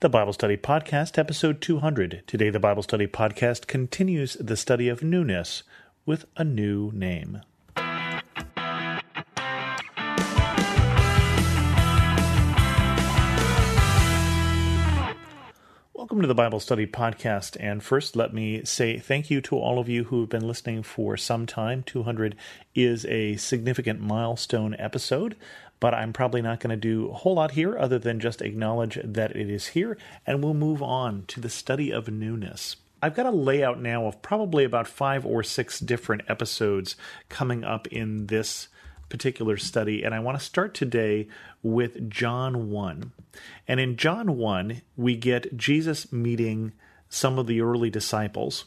[0.00, 2.22] The Bible Study Podcast, episode 200.
[2.26, 5.62] Today, the Bible Study Podcast continues the study of newness
[6.06, 7.42] with a new name.
[16.20, 17.56] Welcome to the Bible Study Podcast.
[17.60, 20.82] And first, let me say thank you to all of you who have been listening
[20.82, 21.82] for some time.
[21.84, 22.36] 200
[22.74, 25.34] is a significant milestone episode
[25.80, 28.98] but I'm probably not going to do a whole lot here other than just acknowledge
[29.02, 29.96] that it is here,
[30.26, 32.76] and we'll move on to the study of newness.
[33.00, 36.96] I've got a layout now of probably about five or six different episodes
[37.30, 38.68] coming up in this
[39.10, 41.28] particular study, and I want to start today
[41.62, 43.12] with John 1.
[43.68, 46.72] And in John 1, we get Jesus meeting
[47.08, 48.64] some of the early disciples.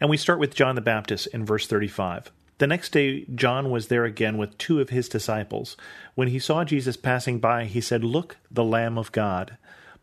[0.00, 2.30] And we start with John the Baptist in verse 35.
[2.58, 5.76] The next day, John was there again with two of his disciples.
[6.14, 9.56] When he saw Jesus passing by, he said, Look, the Lamb of God.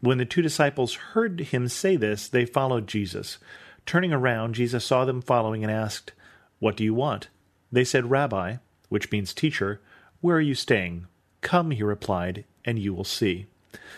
[0.00, 3.38] When the two disciples heard him say this, they followed Jesus.
[3.86, 6.12] Turning around, Jesus saw them following and asked,
[6.58, 7.28] What do you want?
[7.70, 8.56] They said, Rabbi,
[8.92, 9.80] which means teacher,
[10.20, 11.06] where are you staying?
[11.40, 13.46] Come, he replied, and you will see.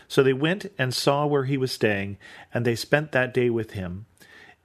[0.08, 2.16] So they went and saw where he was staying,
[2.52, 4.06] and they spent that day with him.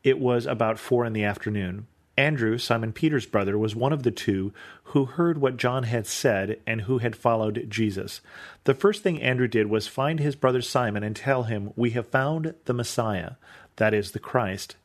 [0.04, 1.88] It was about four in the afternoon.
[2.20, 6.60] Andrew, Simon Peter's brother, was one of the two who heard what John had said
[6.68, 8.20] and who had followed Jesus.
[8.66, 12.08] The first thing Andrew did was find his brother Simon and tell him, We have
[12.08, 13.32] found the Messiah,
[13.78, 14.76] that is, the Christ.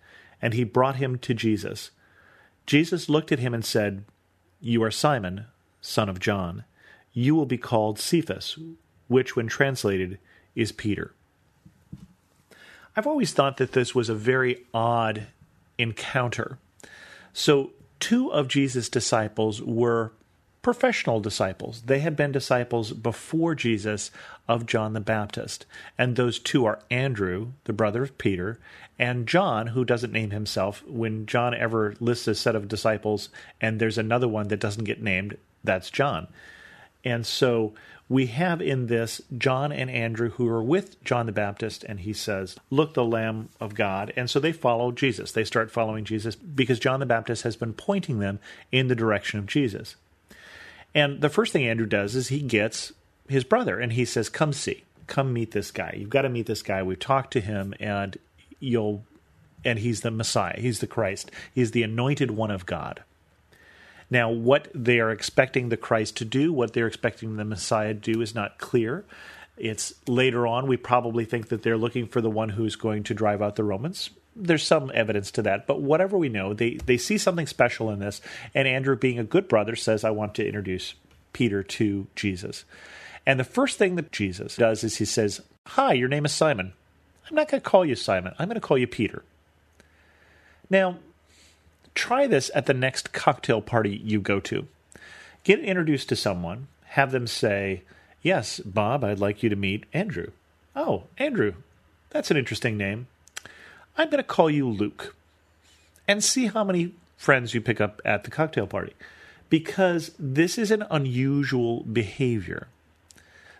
[0.40, 1.90] And he brought him to Jesus.
[2.66, 4.04] Jesus looked at him and said,
[4.64, 5.46] You are Simon,
[5.80, 6.64] son of John.
[7.12, 8.58] You will be called Cephas,
[9.06, 10.18] which, when translated,
[10.56, 11.14] is Peter.
[12.96, 15.28] I've always thought that this was a very odd
[15.78, 16.58] encounter
[17.36, 20.12] so, two of Jesus' disciples were
[20.64, 21.82] professional disciples.
[21.82, 24.10] They had been disciples before Jesus
[24.48, 25.66] of John the Baptist.
[25.96, 28.58] And those two are Andrew, the brother of Peter,
[28.98, 30.82] and John, who doesn't name himself.
[30.86, 33.28] When John ever lists a set of disciples
[33.60, 36.28] and there's another one that doesn't get named, that's John.
[37.04, 37.74] And so
[38.08, 42.12] we have in this John and Andrew who are with John the Baptist, and he
[42.12, 44.12] says, Look, the Lamb of God.
[44.16, 45.32] And so they follow Jesus.
[45.32, 48.40] They start following Jesus because John the Baptist has been pointing them
[48.72, 49.96] in the direction of Jesus.
[50.94, 52.92] And the first thing Andrew does is he gets
[53.28, 55.96] his brother and he says, Come see, come meet this guy.
[55.98, 56.82] You've got to meet this guy.
[56.82, 58.16] We've talked to him, and
[58.60, 59.04] you'll.
[59.66, 60.60] And he's the Messiah.
[60.60, 61.30] He's the Christ.
[61.54, 63.02] He's the anointed one of God.
[64.10, 68.12] Now, what they are expecting the Christ to do, what they're expecting the Messiah to
[68.12, 69.06] do, is not clear.
[69.56, 73.14] It's later on, we probably think that they're looking for the one who's going to
[73.14, 74.10] drive out the Romans.
[74.36, 78.00] There's some evidence to that, but whatever we know, they, they see something special in
[78.00, 78.20] this.
[78.54, 80.94] And Andrew, being a good brother, says, I want to introduce
[81.32, 82.64] Peter to Jesus.
[83.26, 86.72] And the first thing that Jesus does is he says, Hi, your name is Simon.
[87.28, 89.22] I'm not going to call you Simon, I'm going to call you Peter.
[90.68, 90.98] Now,
[91.94, 94.66] try this at the next cocktail party you go to.
[95.42, 97.82] Get introduced to someone, have them say,
[98.22, 100.28] Yes, Bob, I'd like you to meet Andrew.
[100.74, 101.54] Oh, Andrew,
[102.10, 103.06] that's an interesting name.
[103.96, 105.14] I'm going to call you Luke.
[106.06, 108.92] And see how many friends you pick up at the cocktail party.
[109.48, 112.68] Because this is an unusual behavior.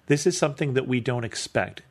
[0.07, 1.83] This is something that we don't expect.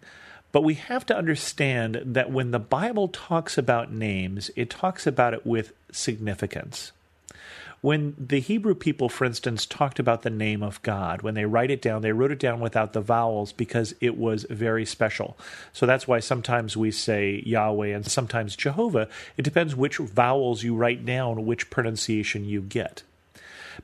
[0.52, 5.34] But we have to understand that when the Bible talks about names, it talks about
[5.34, 6.92] it with significance.
[7.84, 11.70] When the Hebrew people, for instance, talked about the name of God, when they write
[11.70, 15.38] it down, they wrote it down without the vowels because it was very special.
[15.74, 19.10] So that's why sometimes we say Yahweh and sometimes Jehovah.
[19.36, 23.04] It depends which vowels you write down, which pronunciation you get.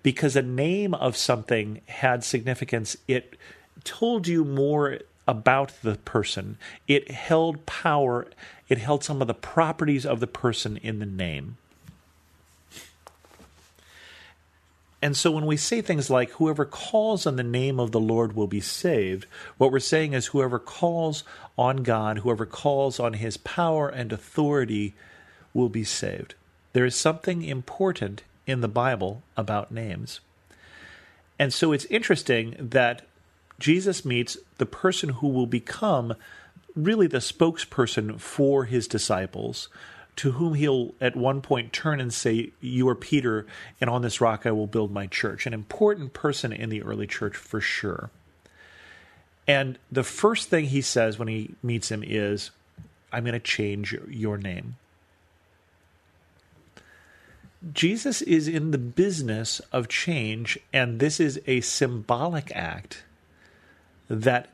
[0.01, 3.35] Because a name of something had significance, it
[3.83, 6.57] told you more about the person.
[6.87, 8.27] It held power,
[8.69, 11.57] it held some of the properties of the person in the name.
[15.01, 18.35] And so when we say things like, whoever calls on the name of the Lord
[18.35, 19.25] will be saved,
[19.57, 21.23] what we're saying is, whoever calls
[21.57, 24.95] on God, whoever calls on his power and authority
[25.53, 26.35] will be saved.
[26.73, 30.19] There is something important in the Bible about names.
[31.37, 33.03] And so it's interesting that
[33.57, 36.13] Jesus meets the person who will become
[36.75, 39.69] really the spokesperson for his disciples,
[40.19, 43.45] to whom he'll at one point turn and say, You are Peter,
[43.79, 45.45] and on this rock I will build my church.
[45.45, 48.09] An important person in the early church for sure.
[49.47, 52.51] And the first thing he says when he meets him is,
[53.13, 54.75] I'm going to change your name.
[57.71, 63.03] Jesus is in the business of change, and this is a symbolic act
[64.09, 64.49] that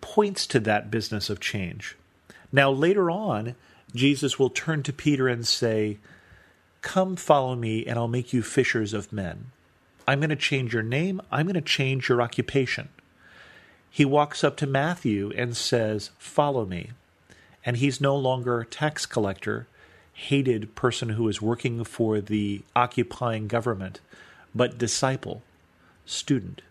[0.00, 1.96] points to that business of change.
[2.50, 3.54] Now, later on,
[3.94, 5.98] Jesus will turn to Peter and say,
[6.82, 9.52] Come follow me, and I'll make you fishers of men.
[10.06, 12.88] I'm going to change your name, I'm going to change your occupation.
[13.90, 16.90] He walks up to Matthew and says, Follow me.
[17.64, 19.66] And he's no longer tax collector,
[20.12, 24.00] hated person who is working for the occupying government,
[24.54, 25.42] but disciple,
[26.06, 26.62] student.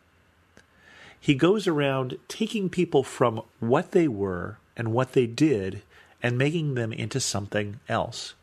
[1.19, 5.81] He goes around taking people from what they were and what they did
[6.21, 8.33] and making them into something else.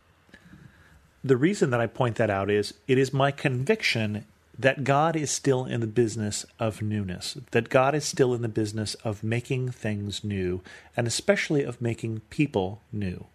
[1.23, 4.25] The reason that I point that out is it is my conviction
[4.59, 8.49] that God is still in the business of newness, that God is still in the
[8.49, 10.63] business of making things new,
[10.97, 13.27] and especially of making people new.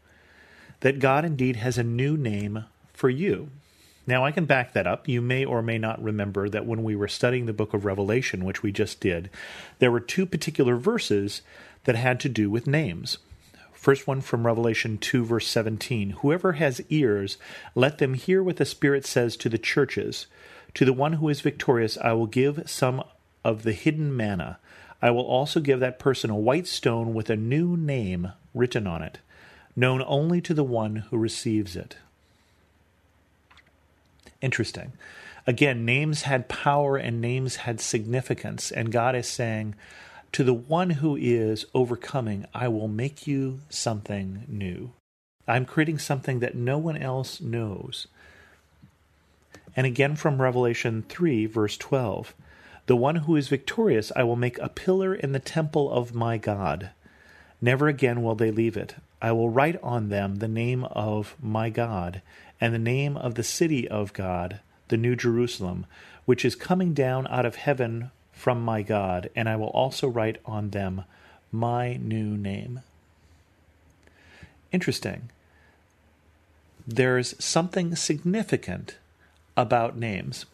[0.80, 3.50] That God indeed has a new name for you.
[4.08, 5.08] Now, I can back that up.
[5.08, 8.44] You may or may not remember that when we were studying the book of Revelation,
[8.44, 9.30] which we just did,
[9.78, 11.44] there were two particular verses
[11.84, 13.20] that had to do with names.
[13.82, 17.40] First one from Revelation 2, verse 17 Whoever has ears,
[17.74, 20.28] let them hear what the Spirit says to the churches.
[20.76, 23.04] To the one who is victorious, I will give some
[23.44, 24.60] of the hidden manna.
[25.02, 29.02] I will also give that person a white stone with a new name written on
[29.02, 29.18] it,
[29.76, 31.98] known only to the one who receives it.
[34.44, 34.92] Interesting.
[35.48, 39.74] Again, names had power and names had significance, and God is saying,
[40.32, 44.94] to the one who is overcoming, I will make you something new.
[45.48, 48.08] I'm creating something that no one else knows.
[49.76, 52.34] And again from Revelation 3, verse 12
[52.86, 56.38] The one who is victorious, I will make a pillar in the temple of my
[56.38, 56.92] God.
[57.62, 58.96] Never again will they leave it.
[59.22, 62.22] I will write on them the name of my God,
[62.60, 65.86] and the name of the city of God, the New Jerusalem,
[66.26, 70.40] which is coming down out of heaven from my God, and I will also write
[70.48, 71.04] on them
[71.52, 72.82] my new name.
[74.72, 75.30] Interesting.
[76.88, 78.96] There's something significant
[79.56, 80.48] about names.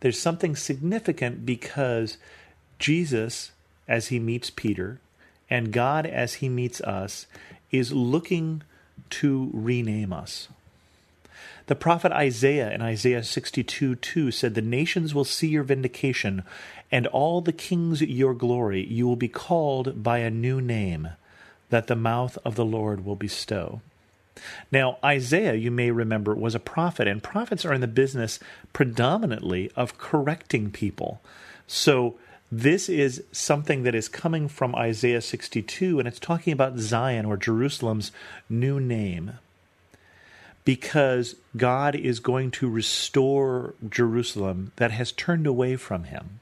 [0.00, 2.16] There's something significant because
[2.78, 3.52] Jesus,
[3.86, 5.00] as he meets Peter,
[5.50, 7.26] and God, as he meets us,
[7.72, 8.62] is looking
[9.10, 10.48] to rename us.
[11.66, 16.42] The prophet Isaiah in Isaiah 62 2 said, The nations will see your vindication,
[16.92, 18.84] and all the kings your glory.
[18.86, 21.10] You will be called by a new name
[21.70, 23.80] that the mouth of the Lord will bestow.
[24.70, 28.38] Now, Isaiah, you may remember, was a prophet, and prophets are in the business
[28.74, 31.22] predominantly of correcting people.
[31.66, 32.18] So,
[32.52, 37.38] this is something that is coming from Isaiah 62, and it's talking about Zion or
[37.38, 38.12] Jerusalem's
[38.50, 39.38] new name
[40.64, 46.40] because God is going to restore Jerusalem that has turned away from him.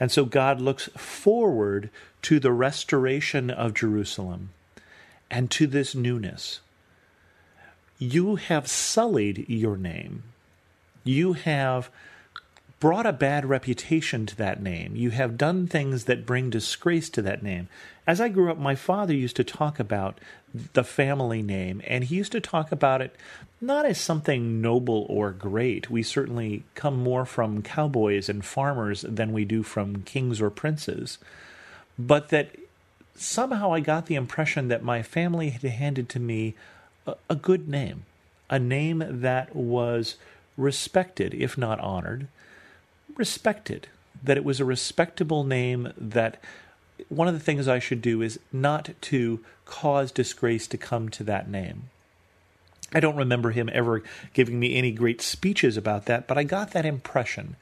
[0.00, 1.90] And so God looks forward
[2.22, 4.50] to the restoration of Jerusalem
[5.30, 6.60] and to this newness.
[7.98, 10.24] You have sullied your name.
[11.04, 11.90] You have
[12.80, 14.94] brought a bad reputation to that name.
[14.96, 17.68] You have done things that bring disgrace to that name.
[18.06, 20.18] As I grew up, my father used to talk about
[20.74, 23.16] the family name, and he used to talk about it
[23.60, 25.90] not as something noble or great.
[25.90, 31.18] We certainly come more from cowboys and farmers than we do from kings or princes,
[31.98, 32.50] but that
[33.14, 36.54] somehow I got the impression that my family had handed to me
[37.06, 38.04] a, a good name,
[38.50, 40.16] a name that was
[40.56, 42.28] respected, if not honored,
[43.16, 43.88] respected,
[44.22, 46.40] that it was a respectable name that
[47.08, 51.24] one of the things I should do is not to cause disgrace to come to
[51.24, 51.90] that name.
[52.92, 54.02] I don't remember him ever
[54.32, 57.56] giving me any great speeches about that, but I got that impression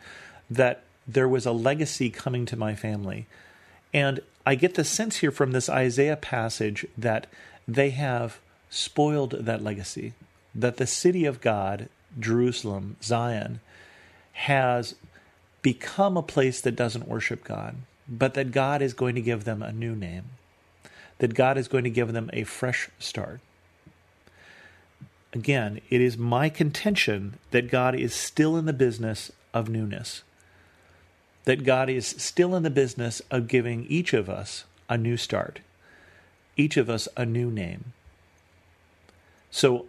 [0.50, 3.26] that there was a legacy coming to my family.
[3.94, 7.26] And I get the sense here from this Isaiah passage that
[7.66, 10.12] they have spoiled that legacy,
[10.54, 13.60] that the city of God, Jerusalem, Zion,
[14.32, 14.94] has
[15.62, 17.76] become a place that doesn't worship God,
[18.08, 20.24] but that God is going to give them a new name,
[21.18, 23.40] that God is going to give them a fresh start.
[25.32, 30.22] Again, it is my contention that God is still in the business of newness,
[31.44, 35.60] that God is still in the business of giving each of us a new start,
[36.56, 37.92] each of us a new name.
[39.50, 39.86] So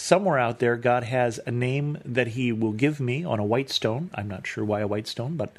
[0.00, 3.70] somewhere out there, God has a name that He will give me on a white
[3.70, 4.10] stone.
[4.14, 5.52] I'm not sure why a white stone, but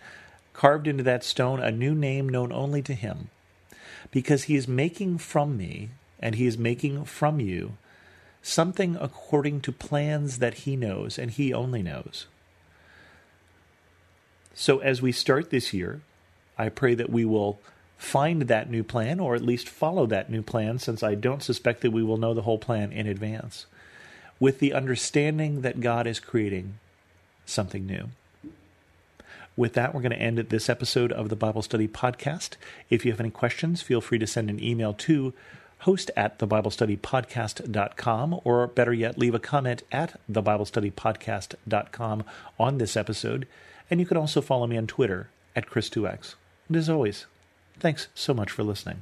[0.54, 3.30] carved into that stone a new name known only to Him.
[4.10, 7.78] Because He is making from me, and He is making from you,
[8.42, 12.26] something according to plans that He knows, and He only knows.
[14.54, 16.02] So as we start this year,
[16.58, 17.60] I pray that we will
[17.98, 21.82] find that new plan, or at least follow that new plan, since I don't suspect
[21.82, 23.68] that we will know the whole plan in advance,
[24.42, 26.74] with the understanding that God is creating
[27.46, 28.10] something new.
[29.56, 32.56] With that, we're going to end this episode of the Bible Study Podcast.
[32.90, 35.36] If you have any questions, feel free to send an email to
[35.82, 42.24] host at thebiblestudypodcast.com, or better yet, leave a comment at thebiblestudypodcast.com
[42.60, 43.48] on this episode.
[43.92, 46.34] And you can also follow me on Twitter at Chris2X.
[46.68, 47.28] And as always,
[47.80, 49.02] thanks so much for listening.